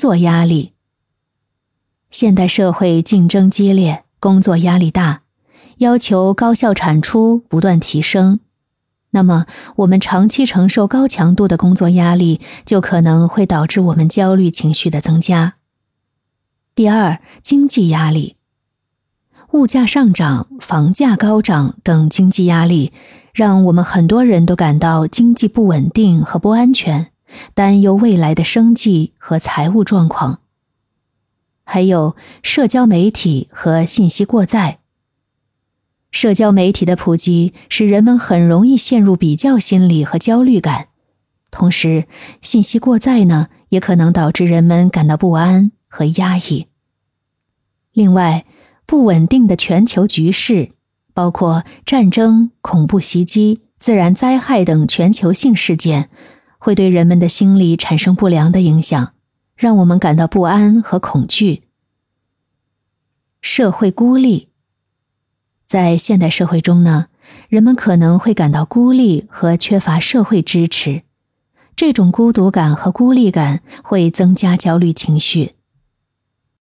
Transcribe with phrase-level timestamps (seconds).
[0.00, 0.72] 作压力。
[2.10, 5.20] 现代社会竞争激烈，工作压力大，
[5.76, 8.40] 要求高效产出不断提升。
[9.10, 9.44] 那么，
[9.76, 15.56] 我们长期承受高强度的工作压力，就可能会导致我们焦虑情绪的增加。
[16.74, 18.36] 第二，经济压力，
[19.50, 22.94] 物价上涨、房价高涨等经济压力，
[23.34, 27.09] 让我们很多人都感到经济不稳定和不安全，
[27.54, 30.40] 担忧未来的生计和财务状况。
[31.64, 34.78] 还有社交媒体和信息过载。
[36.10, 40.88] 社交媒体的普及使人们很容易陷入比较心理和焦虑感，
[41.52, 42.06] 同时
[42.40, 46.66] 信息过载呢，也可能导致人们感到不安和压抑。
[47.92, 48.44] 另外，
[48.86, 50.70] 不稳定的全球局势，
[51.14, 56.10] 包括战争、恐怖袭击、自然灾害等全球性事件，
[56.60, 59.14] 会对人们的心理产生不良的影响，
[59.56, 61.62] 让我们感到不安和恐惧。
[63.40, 64.50] 社会孤立。
[65.66, 67.06] 在现代社会中呢，
[67.48, 71.02] 人们可能会感到孤立和缺乏社会支持，
[71.74, 75.54] 这种孤独感和孤立感会增加焦虑情绪，